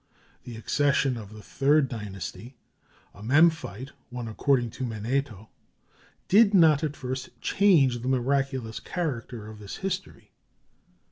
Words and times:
The 0.45 0.55
accession 0.55 1.15
of 1.15 1.29
the 1.31 1.43
III 1.75 1.83
dynasty, 1.83 2.55
a 3.13 3.21
Memphite 3.21 3.91
one 4.09 4.27
according 4.27 4.71
to 4.71 4.83
Manetho, 4.83 5.49
did 6.27 6.55
not 6.55 6.83
at 6.83 6.95
first 6.97 7.39
change 7.39 7.99
the 7.99 8.07
miraculous 8.07 8.79
character 8.79 9.45
of 9.47 9.59
this 9.59 9.77
history. 9.85 10.31